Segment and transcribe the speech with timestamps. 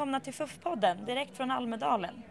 [0.00, 2.22] välkomna till FUF-podden direkt från Almedalen.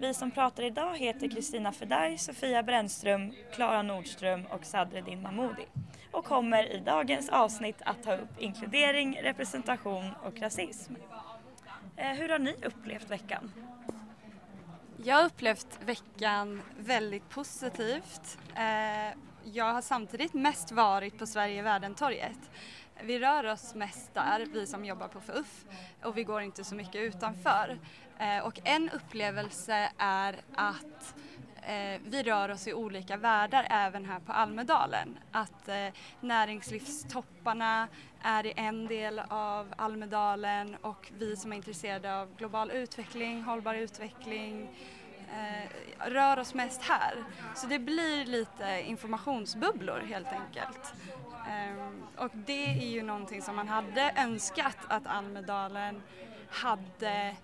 [0.00, 5.66] Vi som pratar idag heter Kristina Fedaj, Sofia Brännström, Klara Nordström och Sadreddin Mahmoudi
[6.12, 10.94] och kommer i dagens avsnitt att ta upp inkludering, representation och rasism.
[11.96, 13.52] Eh, hur har ni upplevt veckan?
[15.04, 18.38] Jag har upplevt veckan väldigt positivt.
[18.54, 22.38] Eh, jag har samtidigt mest varit på Sverige världen-torget
[23.02, 25.64] vi rör oss mest där, vi som jobbar på FUF,
[26.02, 27.78] och vi går inte så mycket utanför.
[28.18, 31.14] Eh, och en upplevelse är att
[31.62, 35.18] eh, vi rör oss i olika världar även här på Almedalen.
[35.32, 35.88] Att eh,
[36.20, 37.88] näringslivstopparna
[38.22, 43.74] är i en del av Almedalen och vi som är intresserade av global utveckling, hållbar
[43.74, 44.68] utveckling,
[45.32, 47.24] eh, rör oss mest här.
[47.54, 50.94] Så det blir lite informationsbubblor helt enkelt.
[51.48, 56.02] Eh, och det är ju någonting som man hade önskat att Almedalen
[56.50, 57.36] hade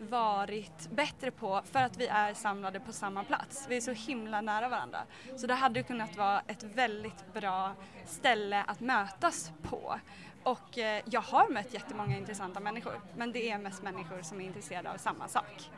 [0.00, 3.66] varit bättre på för att vi är samlade på samma plats.
[3.68, 4.98] Vi är så himla nära varandra.
[5.36, 7.72] Så det hade kunnat vara ett väldigt bra
[8.06, 10.00] ställe att mötas på.
[10.42, 14.44] Och eh, jag har mött jättemånga intressanta människor men det är mest människor som är
[14.44, 15.70] intresserade av samma sak.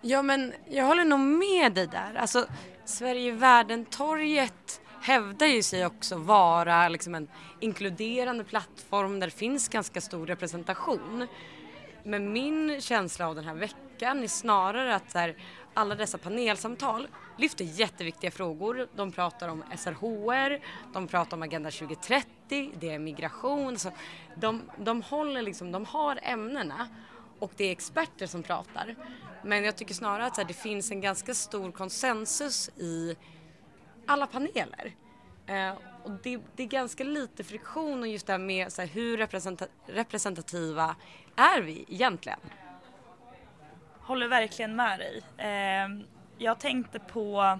[0.00, 2.14] Ja men jag håller nog med dig där.
[2.14, 2.46] Alltså
[2.84, 7.28] Sverige-Världen-torget hävdar ju sig också vara liksom en
[7.60, 11.26] inkluderande plattform där det finns ganska stor representation.
[12.04, 15.36] Men min känsla av den här veckan är snarare att här,
[15.74, 18.88] alla dessa panelsamtal lyfter jätteviktiga frågor.
[18.96, 20.60] De pratar om SRHR,
[20.92, 23.78] de pratar om Agenda 2030, det är migration.
[23.78, 23.90] Så
[24.36, 26.88] de, de, håller liksom, de har ämnena
[27.38, 28.94] och det är experter som pratar.
[29.42, 33.16] Men jag tycker snarare att här, det finns en ganska stor konsensus i
[34.06, 34.94] alla paneler.
[35.46, 38.88] Eh, och det, det, är ganska lite friktion och just det här med så här,
[38.88, 40.96] hur representa representativa
[41.36, 42.40] är vi egentligen?
[44.00, 45.22] Håller verkligen med dig.
[45.36, 45.88] Eh,
[46.38, 47.58] jag tänkte på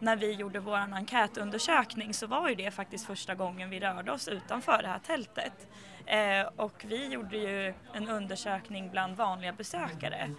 [0.00, 4.28] när vi gjorde vår enkätundersökning så var ju det faktiskt första gången vi rörde oss
[4.28, 5.68] utanför det här tältet.
[6.06, 10.30] Eh, och vi gjorde ju en undersökning bland vanliga besökare.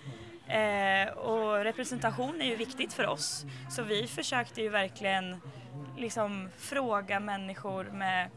[0.47, 5.41] Eh, och representation är ju viktigt för oss så vi försökte ju verkligen
[5.97, 8.29] liksom fråga människor med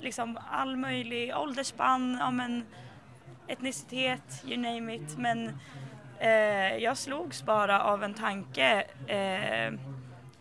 [0.00, 2.64] liksom all möjlig åldersspann, ja, men,
[3.46, 5.16] etnicitet, you name it.
[5.18, 5.58] Men
[6.18, 9.72] eh, jag slogs bara av en tanke eh,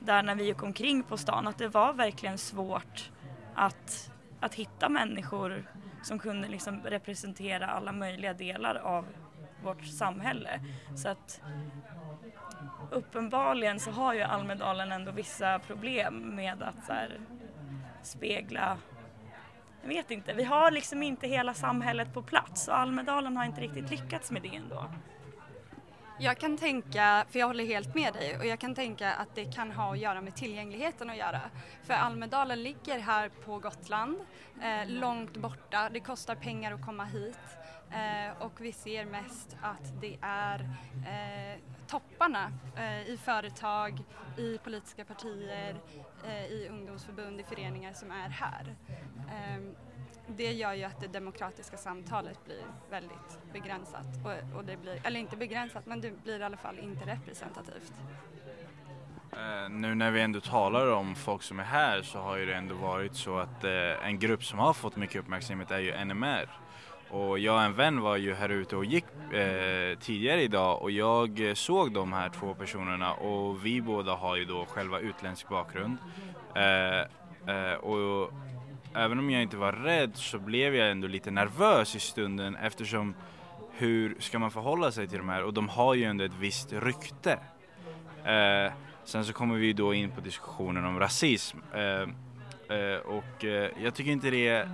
[0.08, 3.12] där när vi gick omkring på stan att det var verkligen svårt
[3.56, 5.64] att, att hitta människor
[6.04, 9.06] som kunde liksom representera alla möjliga delar av
[9.64, 10.60] vårt samhälle.
[10.96, 11.42] Så att
[12.92, 17.20] uppenbarligen så har ju Almedalen ändå vissa problem med att så här,
[18.04, 18.78] spegla
[19.82, 23.62] jag vet inte, vi har liksom inte hela samhället på plats och Almedalen har inte
[23.62, 24.86] riktigt lyckats med det ändå.
[26.20, 29.46] Jag kan tänka, för jag håller helt med dig, och jag kan tänka att det
[29.46, 31.42] kan ha att göra med tillgängligheten att göra.
[31.84, 34.18] För Almedalen ligger här på Gotland,
[34.64, 37.40] eh, långt borta, det kostar pengar att komma hit.
[37.92, 40.60] Eh, och vi ser mest att det är
[41.06, 44.00] eh, topparna eh, i företag,
[44.38, 45.76] i politiska partier,
[46.26, 48.76] eh, i ungdomsförbund, i föreningar som är här.
[49.32, 49.76] Ehm,
[50.28, 54.06] det gör ju att det demokratiska samtalet blir väldigt begränsat.
[54.26, 57.94] Och, och, det blir, eller inte begränsat, men det blir i alla fall inte representativt.
[59.32, 62.56] Eh, nu när vi ändå talar om folk som är här så har ju det
[62.56, 66.50] ändå varit så att eh, en grupp som har fått mycket uppmärksamhet är ju NMR.
[67.10, 70.92] Och jag och en vän var ju här ute och gick eh, tidigare idag och
[70.92, 75.98] jag såg de här två personerna och vi båda har ju då själva utländsk bakgrund.
[76.56, 77.00] Eh,
[77.56, 78.32] eh, och
[78.96, 83.14] även om jag inte var rädd så blev jag ändå lite nervös i stunden eftersom
[83.72, 86.74] hur ska man förhålla sig till de här och de har ju ändå ett visst
[86.74, 87.40] rykte.
[88.24, 88.72] Eh,
[89.04, 92.02] sen så kommer vi då in på diskussionen om rasism eh,
[92.78, 94.66] eh, och eh, jag tycker inte det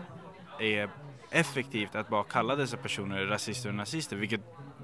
[0.60, 0.90] är
[1.34, 4.42] effektivt att bara kalla dessa personer rasister och nazister, vilket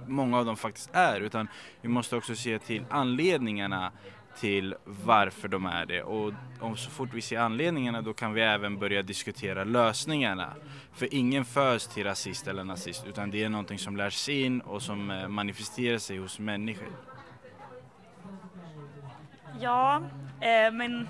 [0.07, 1.48] många av dem faktiskt är, utan
[1.81, 3.92] vi måste också se till anledningarna
[4.40, 8.42] till varför de är det och om så fort vi ser anledningarna då kan vi
[8.42, 10.54] även börja diskutera lösningarna.
[10.94, 14.81] För ingen föds till rasist eller nazist utan det är någonting som lärs in och
[14.81, 16.88] som eh, manifesterar sig hos människor.
[19.62, 20.02] Ja,
[20.42, 21.07] eh, men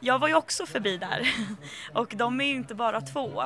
[0.00, 1.28] jag var ju också förbi där
[1.94, 3.42] och de är ju inte bara två.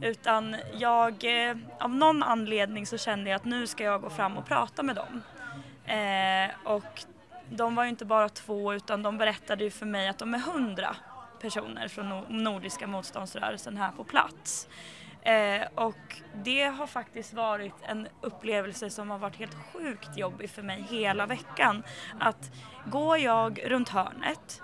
[0.00, 4.36] Utan jag, eh, av någon anledning så kände jag att nu ska jag gå fram
[4.36, 5.22] och prata med dem.
[5.86, 7.04] Eh, och
[7.50, 10.38] de var ju inte bara två utan de berättade ju för mig att de är
[10.38, 10.96] hundra
[11.40, 14.68] personer från Nordiska motståndsrörelsen här på plats.
[15.22, 20.62] Eh, och det har faktiskt varit en upplevelse som har varit helt sjukt jobbig för
[20.62, 21.82] mig hela veckan.
[22.20, 22.50] Att
[22.86, 24.62] går jag runt hörnet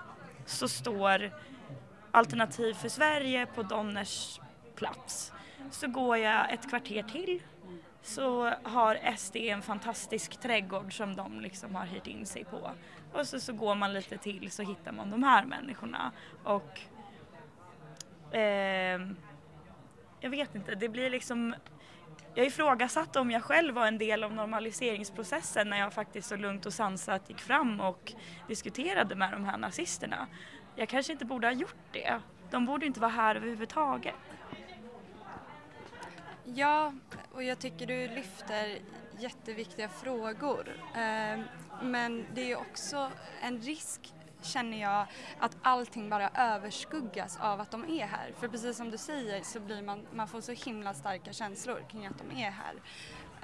[0.49, 1.31] så står
[2.11, 4.39] Alternativ för Sverige på Donners
[4.75, 5.33] plats.
[5.71, 7.41] Så går jag ett kvarter till
[8.01, 12.71] så har SD en fantastisk trädgård som de liksom har hyrt in sig på.
[13.13, 16.11] Och så, så går man lite till så hittar man de här människorna.
[16.43, 16.79] Och
[18.35, 19.01] eh,
[20.19, 21.55] jag vet inte, det blir liksom
[22.35, 26.65] jag ifrågasatte om jag själv var en del av normaliseringsprocessen när jag faktiskt så lugnt
[26.65, 28.13] och sansat gick fram och
[28.47, 30.27] diskuterade med de här nazisterna.
[30.75, 32.19] Jag kanske inte borde ha gjort det.
[32.51, 34.15] De borde inte vara här överhuvudtaget.
[36.43, 36.93] Ja,
[37.31, 38.77] och jag tycker du lyfter
[39.19, 40.67] jätteviktiga frågor.
[40.95, 41.39] Eh,
[41.81, 43.11] men det är också
[43.41, 45.07] en risk känner jag
[45.39, 48.31] att allting bara överskuggas av att de är här.
[48.39, 52.05] För precis som du säger så blir man, man får så himla starka känslor kring
[52.05, 52.73] att de är här.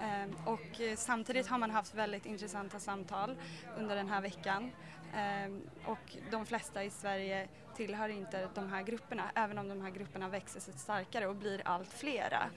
[0.02, 3.36] Ehm, och eh, samtidigt har man haft väldigt intressanta samtal
[3.78, 4.72] under den här veckan.
[5.16, 9.90] Ehm, och de flesta i Sverige tillhör inte de här grupperna, även om de här
[9.90, 12.50] grupperna växer sig starkare och blir allt flera.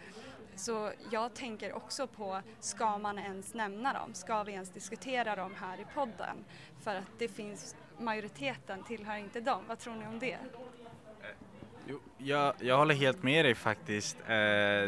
[0.57, 4.15] Så jag tänker också på, ska man ens nämna dem?
[4.15, 6.45] Ska vi ens diskutera dem här i podden?
[6.81, 9.63] För att det finns majoriteten tillhör inte dem.
[9.69, 10.33] Vad tror ni om det?
[10.33, 10.39] Eh,
[11.87, 14.17] jo, jag, jag håller helt med dig faktiskt.
[14.21, 14.27] Eh,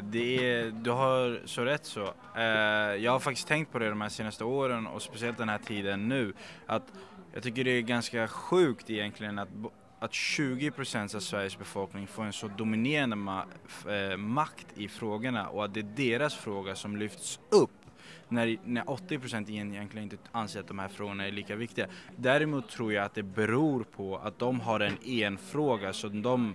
[0.03, 2.15] det är, du har så rätt så.
[2.37, 2.43] Eh,
[3.05, 6.09] jag har faktiskt tänkt på det de här senaste åren och speciellt den här tiden
[6.09, 6.33] nu.
[6.67, 6.93] Att
[7.33, 9.49] jag tycker det är ganska sjukt egentligen att,
[9.99, 13.45] att 20 procent av Sveriges befolkning får en så dominerande ma
[13.89, 17.71] eh, makt i frågorna och att det är deras fråga som lyfts upp
[18.31, 21.87] när, när 80% egentligen inte anser att de här frågorna är lika viktiga.
[22.17, 26.55] Däremot tror jag att det beror på att de har en enfråga som de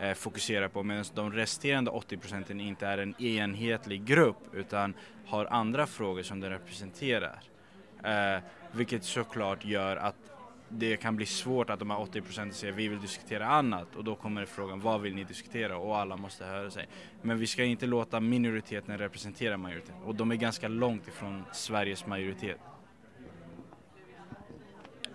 [0.00, 4.94] eh, fokuserar på medan de resterande 80% inte är en enhetlig grupp utan
[5.26, 7.40] har andra frågor som de representerar.
[8.04, 10.25] Eh, vilket såklart gör att
[10.68, 14.04] det kan bli svårt att de här 80 procenten säger vi vill diskutera annat och
[14.04, 16.88] då kommer frågan vad vill ni diskutera och alla måste höra sig.
[17.22, 22.06] Men vi ska inte låta minoriteten representera majoriteten och de är ganska långt ifrån Sveriges
[22.06, 22.58] majoritet.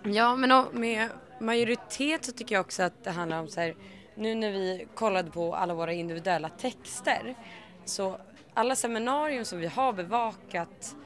[0.02, 1.08] Ja, men med
[1.40, 3.74] majoritet så tycker jag också att det handlar om så här,
[4.14, 7.34] nu när vi kollade på alla våra individuella texter
[7.84, 8.18] så
[8.54, 10.96] alla seminarium som vi har bevakat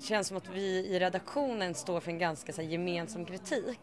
[0.00, 3.80] känns som att vi i redaktionen står för en ganska så här, gemensam kritik.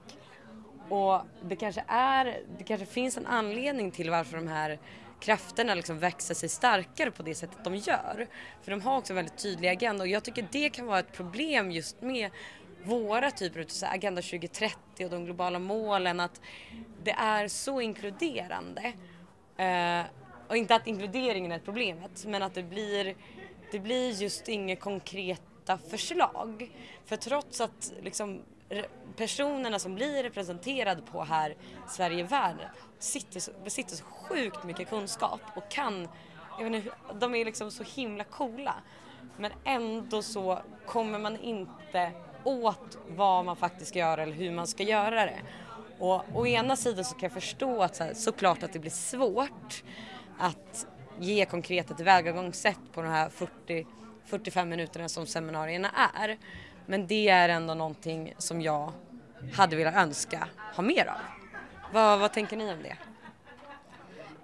[0.90, 4.80] Och det kanske är, det kanske finns en anledning till varför de här
[5.20, 8.28] krafterna liksom växer sig starkare på det sättet de gör.
[8.62, 11.14] För de har också en väldigt tydlig agenda och jag tycker det kan vara ett
[11.14, 12.32] problem just med
[12.84, 16.42] våra typer av Agenda 2030 och de globala målen att
[17.04, 18.94] det är så inkluderande.
[19.58, 20.06] Eh,
[20.48, 23.16] och inte att inkluderingen är problemet men att det blir,
[23.72, 26.72] det blir just inget konkret konkreta förslag.
[27.06, 28.42] För trots att liksom,
[29.16, 31.56] personerna som blir representerade på här
[31.88, 32.70] Sverige Värld
[33.00, 36.08] sitter, besitter så sjukt mycket kunskap och kan,
[36.60, 38.76] jag vet inte, de är liksom så himla coola.
[39.38, 42.12] Men ändå så kommer man inte
[42.44, 45.40] åt vad man faktiskt ska göra eller hur man ska göra det.
[46.00, 48.92] Och å ena sidan så kan jag förstå att så här, såklart att det blir
[48.92, 49.84] svårt
[50.40, 50.88] att
[51.20, 53.86] ge konkret ett tillvägagångssätt på de här 40
[54.28, 56.38] 45 minuterna som seminarierna är.
[56.86, 58.92] Men det är ändå någonting som jag
[59.54, 61.18] hade velat önska ha mer av.
[61.94, 62.98] Vad, vad tänker ni om det?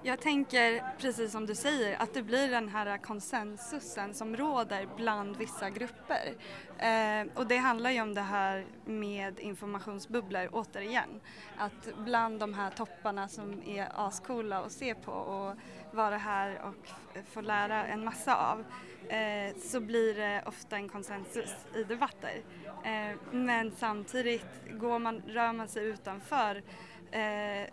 [0.05, 5.37] Jag tänker precis som du säger att det blir den här konsensusen som råder bland
[5.37, 6.33] vissa grupper.
[6.77, 11.21] Eh, och det handlar ju om det här med informationsbubblor återigen.
[11.57, 15.55] Att bland de här topparna som är ascoola att se på och
[15.91, 18.63] vara här och få lära en massa av
[19.11, 22.41] eh, så blir det ofta en konsensus i debatter.
[22.83, 26.63] Eh, men samtidigt går man, rör man sig utanför
[27.11, 27.69] eh,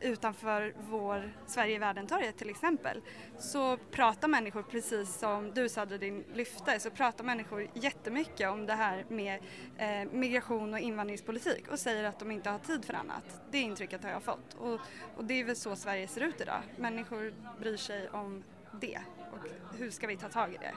[0.00, 3.00] utanför vår Sverige i världen-torget till exempel
[3.38, 9.04] så pratar människor precis som du din lyfte så pratar människor jättemycket om det här
[9.08, 9.40] med
[9.76, 13.40] eh, migration och invandringspolitik och säger att de inte har tid för annat.
[13.50, 14.80] Det intrycket har jag fått och,
[15.16, 16.60] och det är väl så Sverige ser ut idag.
[16.76, 18.44] Människor bryr sig om
[18.80, 18.98] det
[19.32, 20.72] och hur ska vi ta tag i det?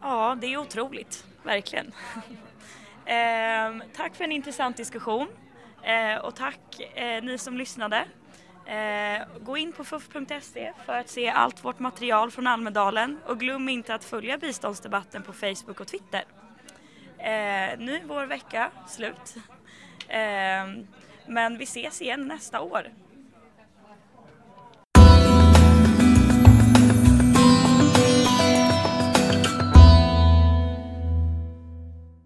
[0.00, 1.86] Ja, det är otroligt, verkligen.
[3.04, 5.28] eh, tack för en intressant diskussion.
[5.86, 8.04] Eh, och tack eh, ni som lyssnade.
[8.66, 13.68] Eh, gå in på fuff.se för att se allt vårt material från Almedalen och glöm
[13.68, 16.24] inte att följa biståndsdebatten på Facebook och Twitter.
[17.18, 19.36] Eh, nu är vår vecka slut.
[20.08, 20.66] Eh,
[21.26, 22.88] men vi ses igen nästa år.